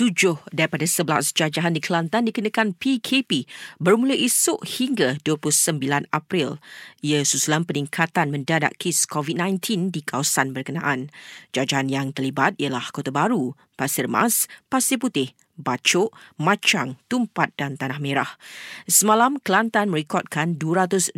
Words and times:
Tujuh 0.00 0.40
daripada 0.48 0.88
sebelas 0.88 1.28
jajahan 1.36 1.76
di 1.76 1.80
Kelantan 1.84 2.24
dikenakan 2.24 2.72
PKP 2.72 3.44
bermula 3.76 4.16
esok 4.16 4.64
hingga 4.64 5.20
29 5.28 6.08
April. 6.08 6.56
Ia 7.04 7.20
susulan 7.20 7.68
peningkatan 7.68 8.32
mendadak 8.32 8.80
kes 8.80 9.04
COVID-19 9.04 9.92
di 9.92 10.00
kawasan 10.00 10.56
berkenaan. 10.56 11.12
Jajahan 11.52 11.92
yang 11.92 12.16
terlibat 12.16 12.56
ialah 12.56 12.88
Kota 12.96 13.12
Baru, 13.12 13.52
Pasir 13.76 14.08
Mas, 14.08 14.48
Pasir 14.72 14.96
Putih, 14.96 15.36
Bacok, 15.60 16.16
Macang, 16.40 16.96
Tumpat 17.12 17.52
dan 17.60 17.76
Tanah 17.76 18.00
Merah. 18.00 18.40
Semalam, 18.88 19.36
Kelantan 19.44 19.92
merekodkan 19.92 20.56
226 20.56 21.12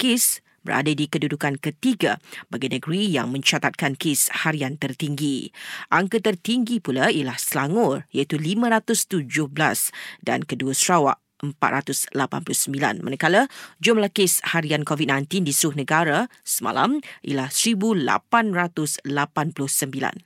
kes 0.00 0.40
berada 0.66 0.90
di 0.90 1.06
kedudukan 1.06 1.62
ketiga 1.62 2.18
bagi 2.50 2.66
negeri 2.66 3.06
yang 3.06 3.30
mencatatkan 3.30 3.94
kes 3.94 4.42
harian 4.42 4.74
tertinggi. 4.74 5.54
Angka 5.94 6.18
tertinggi 6.18 6.82
pula 6.82 7.14
ialah 7.14 7.38
Selangor 7.38 8.10
iaitu 8.10 8.34
517 8.34 9.22
dan 10.26 10.42
kedua 10.42 10.74
Sarawak 10.74 11.22
489 11.38 12.10
manakala 13.04 13.46
jumlah 13.78 14.10
kes 14.10 14.42
harian 14.56 14.82
COVID-19 14.82 15.46
di 15.46 15.52
seluruh 15.54 15.78
negara 15.78 16.26
semalam 16.42 16.98
ialah 17.22 17.54
1889. 17.54 20.25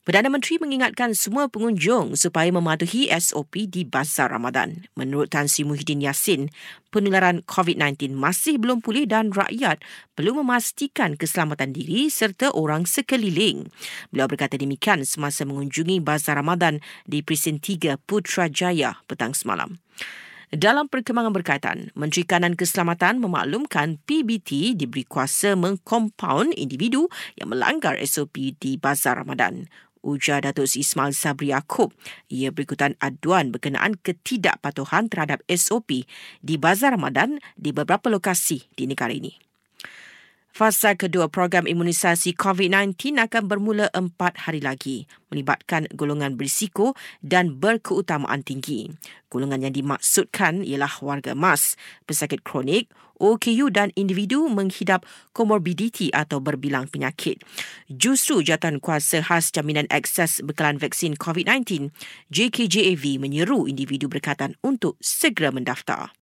Perdana 0.00 0.32
Menteri 0.32 0.56
mengingatkan 0.56 1.12
semua 1.12 1.52
pengunjung 1.52 2.16
supaya 2.16 2.48
mematuhi 2.48 3.12
SOP 3.12 3.68
di 3.68 3.84
Bazar 3.84 4.32
Ramadan. 4.32 4.88
Menurut 4.96 5.28
Tan 5.28 5.44
Sri 5.44 5.60
Muhyiddin 5.60 6.00
Yassin, 6.00 6.48
penularan 6.88 7.44
COVID-19 7.44 8.16
masih 8.16 8.56
belum 8.56 8.80
pulih 8.80 9.04
dan 9.04 9.28
rakyat 9.28 9.84
perlu 10.16 10.40
memastikan 10.40 11.20
keselamatan 11.20 11.76
diri 11.76 12.08
serta 12.08 12.48
orang 12.56 12.88
sekeliling. 12.88 13.68
Beliau 14.08 14.24
berkata 14.24 14.56
demikian 14.56 15.04
semasa 15.04 15.44
mengunjungi 15.44 16.00
Bazar 16.00 16.40
Ramadan 16.40 16.80
di 17.04 17.20
Presin 17.20 17.60
3 17.60 18.00
Putrajaya 18.00 19.04
petang 19.04 19.36
semalam. 19.36 19.76
Dalam 20.50 20.90
perkembangan 20.90 21.30
berkaitan, 21.30 21.94
Menteri 21.94 22.26
Kanan 22.26 22.58
Keselamatan 22.58 23.22
memaklumkan 23.22 24.02
PBT 24.02 24.74
diberi 24.74 25.06
kuasa 25.06 25.54
mengkompaun 25.54 26.50
individu 26.56 27.06
yang 27.38 27.54
melanggar 27.54 27.94
SOP 28.02 28.58
di 28.58 28.74
Bazar 28.74 29.22
Ramadan 29.22 29.70
ujar 30.00 30.44
Datuk 30.44 30.68
Ismail 30.70 31.12
Sabri 31.12 31.52
Yaakob. 31.52 31.92
Ia 32.32 32.54
berikutan 32.54 32.96
aduan 33.00 33.52
berkenaan 33.52 33.98
ketidakpatuhan 34.00 35.12
terhadap 35.12 35.44
SOP 35.48 36.04
di 36.40 36.54
Bazar 36.56 36.96
Ramadan 36.96 37.42
di 37.56 37.74
beberapa 37.74 38.08
lokasi 38.08 38.68
di 38.76 38.88
negara 38.88 39.12
ini. 39.12 39.49
Fasa 40.50 40.98
kedua 40.98 41.30
program 41.30 41.70
imunisasi 41.70 42.34
COVID-19 42.34 43.22
akan 43.22 43.42
bermula 43.46 43.86
empat 43.94 44.50
hari 44.50 44.58
lagi 44.58 45.06
melibatkan 45.30 45.86
golongan 45.94 46.34
berisiko 46.34 46.98
dan 47.22 47.62
berkeutamaan 47.62 48.42
tinggi. 48.42 48.90
Golongan 49.30 49.70
yang 49.70 49.74
dimaksudkan 49.78 50.66
ialah 50.66 50.90
warga 51.06 51.38
emas, 51.38 51.78
pesakit 52.02 52.42
kronik, 52.42 52.90
OKU 53.20 53.70
dan 53.70 53.94
individu 53.94 54.48
menghidap 54.50 55.06
komorbiditi 55.36 56.10
atau 56.10 56.42
berbilang 56.42 56.90
penyakit. 56.90 57.38
Justru 57.86 58.42
Jatuhan 58.42 58.82
Kuasa 58.82 59.22
Khas 59.22 59.54
Jaminan 59.54 59.86
Akses 59.92 60.42
Bekalan 60.42 60.80
Vaksin 60.80 61.14
COVID-19, 61.14 61.94
JKJAV 62.32 63.22
menyeru 63.22 63.68
individu 63.70 64.10
berkaitan 64.10 64.56
untuk 64.64 64.98
segera 64.98 65.54
mendaftar. 65.54 66.10